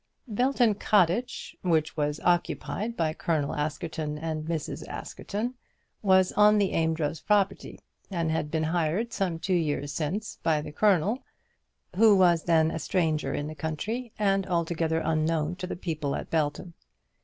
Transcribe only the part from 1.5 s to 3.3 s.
which was occupied by